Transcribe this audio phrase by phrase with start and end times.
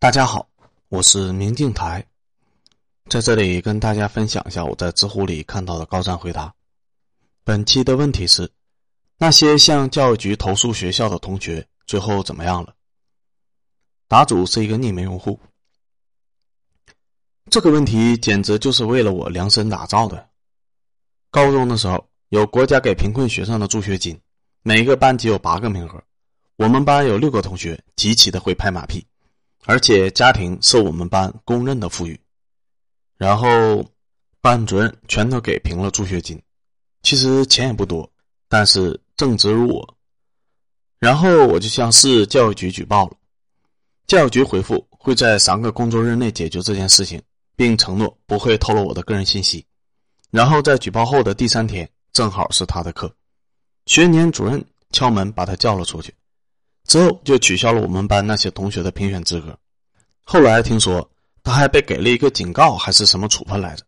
[0.00, 0.48] 大家好，
[0.88, 2.02] 我是明镜台，
[3.10, 6.54] 在这里跟大家分享一下我在知乎里看到的高赞回答。
[7.44, 8.50] 本期的问题是：
[9.18, 12.74] 那些向教育局投诉学校的同学最后怎么样了？
[14.08, 15.38] 答主是一个匿名用户。
[17.50, 20.30] 这个问题简直就是为了我量身打造的。
[21.30, 24.18] 高中的时候，有国家给贫困学生的助学金，
[24.62, 26.02] 每个班级有八个名额，
[26.56, 29.06] 我们班有六个同学极其的会拍马屁。
[29.66, 32.18] 而且家庭是我们班公认的富裕，
[33.16, 33.84] 然后
[34.40, 36.40] 班主任全都给评了助学金，
[37.02, 38.10] 其实钱也不多，
[38.48, 39.96] 但是正直如我。
[40.98, 43.16] 然后我就向市教育局举报了，
[44.06, 47.22] 教育局回复会在三个工作日内解决这件事情，
[47.56, 49.64] 并承诺不会透露我的个人信息。
[50.30, 53.14] 然后在举报后的第三天，正好是他的课，
[53.86, 56.14] 学年主任敲门把他叫了出去。
[56.90, 59.56] 之后就取消了我们班那些同学的评选资格。
[60.24, 61.08] 后来听说
[61.44, 63.84] 他还被给了一个警告，还是什么处分来着？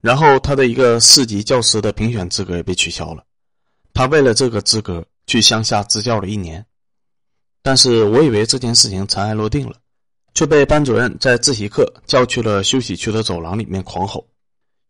[0.00, 3.24] 然后他的一个市级教师的评选资格也被取消了。
[3.92, 6.66] 他为了这个资格去乡下支教了一年。
[7.62, 9.76] 但是我以为这件事情尘埃落定了，
[10.34, 14.26] 却被班主任在自习课叫去了休息区的走廊里面狂吼。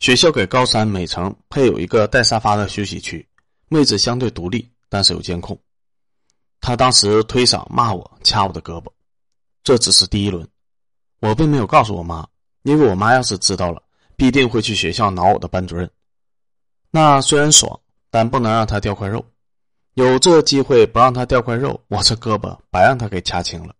[0.00, 3.28] 学校给高三每层配有一个带沙发的休息区，
[3.69, 5.61] 位置相对独立，但是有监控。
[6.67, 8.87] 他当时推搡骂我，掐我的胳膊，
[9.62, 10.48] 这只是第一轮。
[11.21, 12.27] 我并没有告诉我妈，
[12.62, 13.83] 因为我妈要是知道了，
[14.17, 15.91] 必定会去学校挠我的班主任。
[16.91, 17.79] 那虽然爽，
[18.11, 19.23] 但不能让他掉块肉。
[19.93, 23.75] 有这机会不让他掉块肉，我这胳膊白让他给掐青了。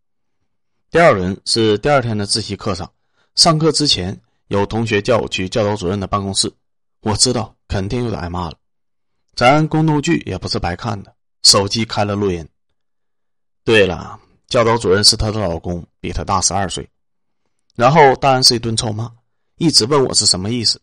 [0.91, 2.93] 第二轮是第二天的自习课上，
[3.35, 4.15] 上课之前
[4.48, 6.53] 有同学叫我去教导主任的办公室，
[7.01, 8.59] 我知道肯定又得挨骂了。
[9.35, 12.47] 咱宫斗剧也不是白看的，手机开了录音。
[13.65, 16.87] 对了，教导主任是她的老公，比她大十二岁。
[17.75, 19.11] 然后当然是一顿臭骂，
[19.57, 20.81] 一直问我是什么意思。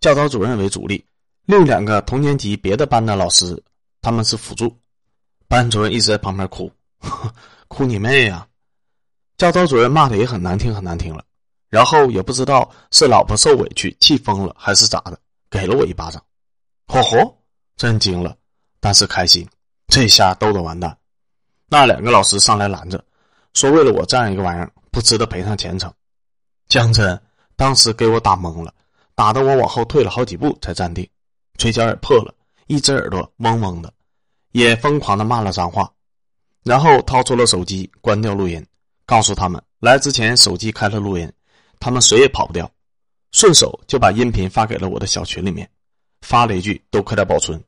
[0.00, 1.04] 教导主任为主力，
[1.46, 3.60] 另两个同年级别的班的老师
[4.02, 4.74] 他们是辅助。
[5.48, 6.70] 班主任一直在旁边哭，
[7.68, 8.46] 哭你妹呀！
[9.36, 11.24] 教导主任骂的也很难听，很难听了。
[11.68, 15.18] 然后也不知道是老婆受委屈气疯了还是咋的，
[15.50, 16.22] 给了我一巴掌。
[16.86, 17.34] 嚯嚯，
[17.76, 18.36] 震惊了，
[18.78, 19.48] 但是开心，
[19.88, 20.96] 这下逗得完蛋。
[21.72, 23.02] 那两个老师上来拦着，
[23.54, 25.90] 说：“为了我这样一个玩意儿，不值得赔上前程。”
[26.68, 27.22] 江真
[27.54, 28.74] 当时给我打懵了，
[29.14, 31.08] 打得我往后退了好几步才站定，
[31.58, 32.34] 嘴角也破了，
[32.66, 33.92] 一只耳朵嗡嗡的，
[34.50, 35.88] 也疯狂的骂了脏话，
[36.64, 38.66] 然后掏出了手机，关掉录音，
[39.06, 41.32] 告诉他们来之前手机开了录音，
[41.78, 42.68] 他们谁也跑不掉，
[43.30, 45.70] 顺手就把音频发给了我的小群里面，
[46.22, 47.62] 发了一句“都快点保存”，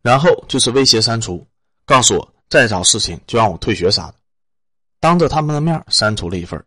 [0.00, 1.44] 然后就是威胁删除，
[1.84, 2.31] 告诉我。
[2.52, 4.14] 再找事情就让我退学啥的，
[5.00, 6.62] 当着他们的面删除了一份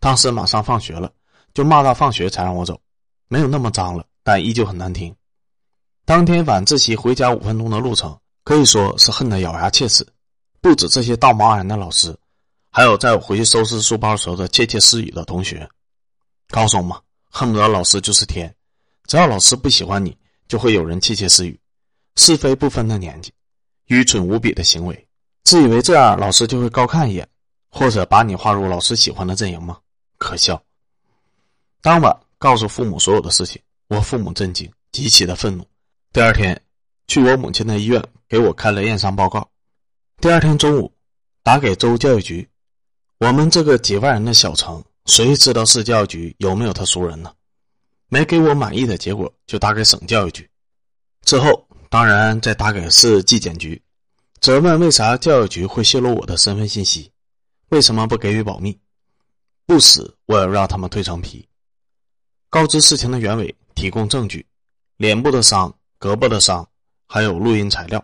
[0.00, 1.12] 当时马上放学了，
[1.52, 2.80] 就骂到放学才让我走，
[3.28, 5.14] 没有那么脏了，但依旧很难听。
[6.06, 10.02] 当天晚自习回家五分钟的路程，可以说是恨得咬牙切齿。
[10.62, 12.16] 不止这些道貌岸然的老师，
[12.70, 15.68] 还有在我回去收拾书包时候的窃窃私语的同学。
[16.48, 18.56] 高中嘛，恨不得老师就是天，
[19.06, 20.16] 只要老师不喜欢你，
[20.48, 21.60] 就会有人窃窃私语，
[22.16, 23.30] 是非不分的年纪，
[23.88, 25.07] 愚蠢无比的行为。
[25.48, 27.26] 自以为这样老师就会高看一眼，
[27.70, 29.78] 或者把你划入老师喜欢的阵营吗？
[30.18, 30.62] 可笑！
[31.80, 35.66] 当晚告诉父母所有的事情，我父母震惊，极其的愤怒。
[36.12, 36.60] 第二天，
[37.06, 39.48] 去我母亲的医院给我开了验伤报告。
[40.20, 40.92] 第二天中午，
[41.42, 42.46] 打给州教育局。
[43.16, 47.32] 我们这个几万人的小城，谁知道市教育局有没有他熟人呢？
[48.10, 50.46] 没给我满意的结果，就打给省教育局。
[51.22, 53.80] 之后，当然再打给市纪检局。
[54.40, 57.10] 责问为啥教育局会泄露我的身份信息？
[57.70, 58.78] 为什么不给予保密？
[59.66, 61.46] 不死，我要让他们蜕层皮。
[62.48, 64.46] 告知事情的原委，提供证据，
[64.96, 66.66] 脸部的伤、胳膊的伤，
[67.06, 68.02] 还有录音材料。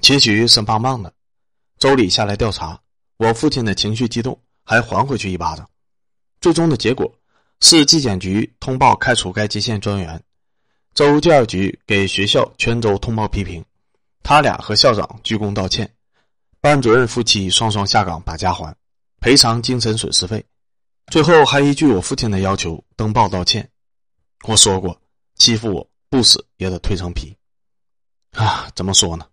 [0.00, 1.12] 结局是棒棒的。
[1.78, 2.78] 周里下来调查，
[3.16, 5.68] 我父亲的情绪激动，还还回去一巴掌。
[6.40, 7.12] 最终的结果
[7.60, 10.22] 是纪检局通报开除该接线专员，
[10.94, 13.64] 州教育局给学校全州通报批评。
[14.28, 15.88] 他俩和校长鞠躬道歉，
[16.60, 18.74] 班主任夫妻双双下岗把家还，
[19.20, 20.44] 赔偿精神损失费，
[21.12, 23.70] 最后还依据我父亲的要求登报道歉。
[24.48, 25.00] 我说过，
[25.36, 27.36] 欺负我不死也得蜕层皮。
[28.32, 29.24] 啊，怎么说呢？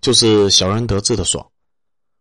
[0.00, 1.46] 就是小人得志的爽。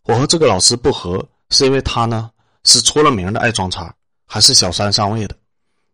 [0.04, 2.30] 我和这个老师不和，是因为他呢
[2.66, 3.96] 是出了名的爱装叉，
[4.26, 5.38] 还是小三上位的。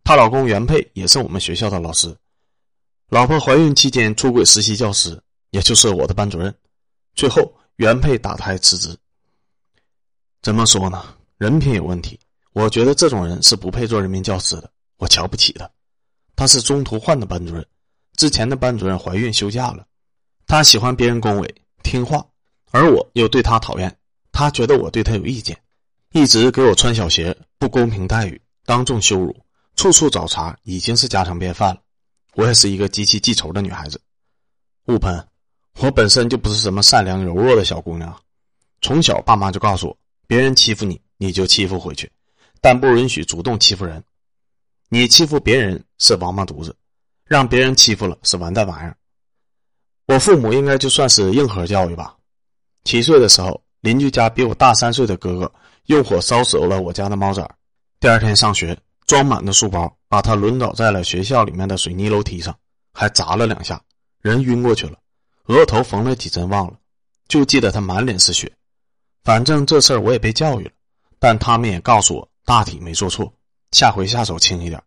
[0.03, 2.17] 她老公原配也是我们学校的老师，
[3.09, 5.21] 老婆怀孕期间出轨实习教师。
[5.55, 6.53] 也就是我的班主任，
[7.13, 8.93] 最后原配打胎辞职。
[10.41, 11.15] 怎么说呢？
[11.37, 12.19] 人品有问题，
[12.51, 15.71] 我觉得这种人是不配做人民教师的，我瞧不起他。
[16.35, 17.65] 他是中途换的班主任，
[18.17, 19.87] 之前的班主任怀孕休假了。
[20.45, 22.25] 他喜欢别人恭维、听话，
[22.71, 23.97] 而我又对他讨厌。
[24.33, 25.57] 他觉得我对他有意见，
[26.11, 29.33] 一直给我穿小鞋，不公平待遇，当众羞辱，
[29.77, 31.81] 处处找茬，已经是家常便饭了。
[32.33, 34.01] 我也是一个极其记仇的女孩子。
[34.87, 35.27] 勿喷，
[35.79, 38.15] 我本身就不是什么善良柔弱的小姑娘，
[38.81, 42.11] 从小爸妈就告诉我，别人欺负你，你就欺负回去，
[42.61, 44.03] 但不允许主动欺负人。
[44.89, 46.75] 你欺负别人是王八犊子，
[47.25, 48.95] 让别人欺负了是完蛋玩意儿。
[50.07, 52.15] 我父母应该就算是硬核教育吧。
[52.83, 53.61] 七岁的时候。
[53.81, 55.53] 邻居家比我大三岁的哥哥
[55.85, 57.47] 用火烧死了我家的猫崽
[57.99, 58.75] 第二天上学，
[59.05, 62.57] 装满的书包把他轮倒在了学校里面的水泥楼梯上，
[62.93, 63.79] 还砸了两下，
[64.23, 64.97] 人晕过去了，
[65.45, 66.77] 额头缝了几针忘了，
[67.27, 68.51] 就记得他满脸是血。
[69.23, 70.71] 反正这事儿我也被教育了，
[71.19, 73.31] 但他们也告诉我大体没做错，
[73.71, 74.81] 下回下手轻一点。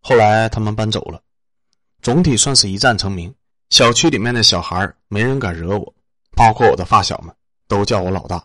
[0.00, 1.20] 后来他们搬走了，
[2.02, 3.34] 总体算是一战成名。
[3.70, 5.94] 小区里面的小孩没人敢惹我，
[6.36, 7.34] 包括我的发小们。
[7.68, 8.44] 都叫我老大，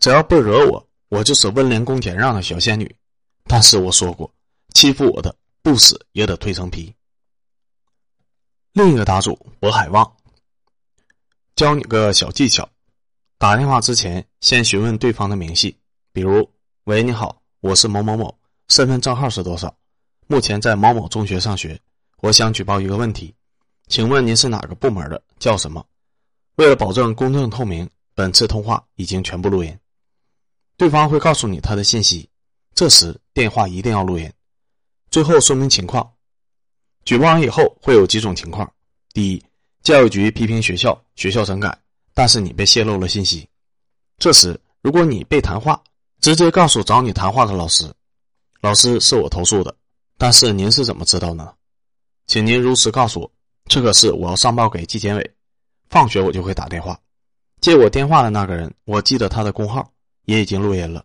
[0.00, 2.96] 只要不惹我，我就是温良恭俭让的小仙女。
[3.44, 4.32] 但是我说过，
[4.72, 6.90] 欺负我的不死也得蜕层皮。
[8.72, 10.10] 另一个答主渤海旺，
[11.58, 12.68] 教你个小技巧：
[13.36, 15.76] 打电话之前先询问对方的明细，
[16.12, 16.48] 比如
[16.86, 18.32] “喂，你好，我是某某某，
[18.68, 19.76] 身份证号是多少？
[20.28, 21.76] 目前在某某中学上学，
[22.20, 23.34] 我想举报一个问题，
[23.88, 25.20] 请问您是哪个部门的？
[25.40, 25.84] 叫什么？
[26.58, 29.78] 为了保证公正透明。”本次通话已经全部录音，
[30.76, 32.28] 对方会告诉你他的信息，
[32.74, 34.32] 这时电话一定要录音。
[35.08, 36.08] 最后说明情况，
[37.04, 38.72] 举报完以后会有几种情况：
[39.12, 39.42] 第一，
[39.88, 41.74] 教育局批评学校，学校整改，
[42.12, 43.48] 但是你被泄露了信息。
[44.18, 45.82] 这时如果你被谈话，
[46.20, 47.90] 直接告诉找你谈话的老师，
[48.60, 49.74] 老师是我投诉的，
[50.18, 51.54] 但是您是怎么知道呢？
[52.26, 53.32] 请您如实告诉我，
[53.64, 55.30] 这个事我要上报给纪检委，
[55.88, 57.00] 放学我就会打电话。
[57.62, 59.90] 接我电话的那个人，我记得他的工号，
[60.26, 61.02] 也已经录音了。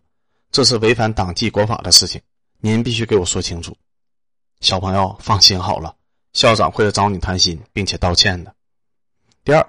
[0.52, 2.20] 这是违反党纪国法的事情，
[2.58, 3.74] 您必须给我说清楚。
[4.60, 5.96] 小朋友放心好了，
[6.34, 8.54] 校长会找你谈心，并且道歉的。
[9.44, 9.66] 第二，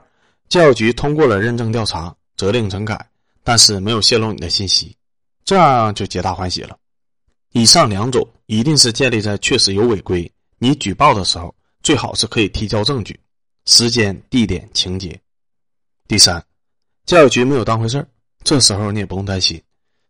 [0.47, 3.09] 教育局通过了认证调查，责令整改，
[3.43, 4.95] 但是没有泄露你的信息，
[5.43, 6.77] 这样就皆大欢喜了。
[7.51, 13.19] 以上两种一定是建立在确实有违规，你举报的时候最好是可以提交证据，
[13.65, 15.19] 时间、地点、情节。
[16.07, 16.43] 第三。
[17.05, 18.03] 教育局没有当回事，
[18.43, 19.61] 这时候你也不用担心，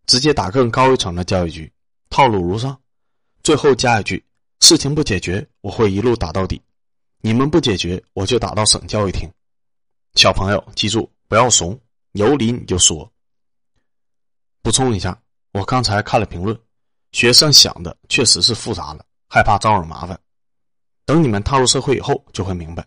[0.06, 1.70] 直接打更高一层的教育局，
[2.10, 2.80] 套路如上。
[3.44, 4.24] 最后加一句：
[4.62, 6.62] 事情不解决，我会一路打到底。
[7.20, 9.30] 你们不解决，我就打到省教育厅。
[10.16, 11.78] 小朋友记住，不要怂，
[12.14, 13.12] 有理你就说。
[14.62, 15.18] 补充一下，
[15.52, 16.58] 我刚才看了评论，
[17.12, 20.20] 学生想的确实是复杂了，害怕招惹麻烦。
[21.06, 22.86] 等你们踏入社会以后，就会明白，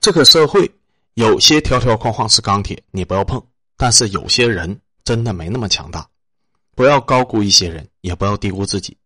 [0.00, 0.70] 这个社会。
[1.14, 3.38] 有些条条框框是钢铁，你不要碰；
[3.76, 6.08] 但是有些人真的没那么强大，
[6.76, 8.96] 不要高估一些人，也不要低估自己。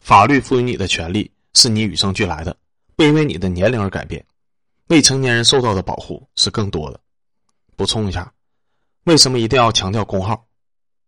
[0.00, 2.56] 法律赋予你的权利是你与生俱来的，
[2.96, 4.24] 不因为你的年龄而改变。
[4.88, 7.00] 未成年人受到的保护是更多的。
[7.74, 8.32] 补充一下，
[9.04, 10.46] 为什么一定要强调工号？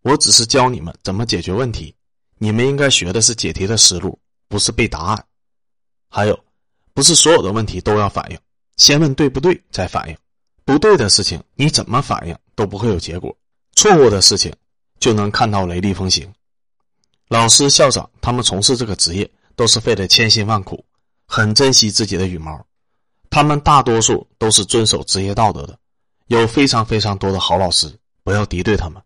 [0.03, 1.95] 我只是教你们怎么解决问题，
[2.39, 5.25] 你们应该学的是解题的思路，不是背答案。
[6.09, 6.39] 还有，
[6.93, 8.39] 不是所有的问题都要反应。
[8.77, 10.17] 先问对不对，再反应。
[10.65, 13.31] 不对的事情，你怎么反应都不会有结果；
[13.75, 14.53] 错误的事情，
[14.99, 16.33] 就能看到雷厉风行。
[17.29, 20.85] 老师、校长他们从事这个职业，都是费了千辛万苦，
[21.27, 22.65] 很珍惜自己的羽毛。
[23.31, 25.79] 他们大多数都是遵守职业道德的，
[26.27, 27.93] 有非常非常多的好老师。
[28.25, 29.03] 不要敌对他们。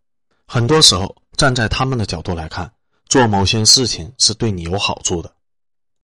[0.47, 2.73] 很多时候，站在他们的角度来看，
[3.07, 5.33] 做某些事情是对你有好处的。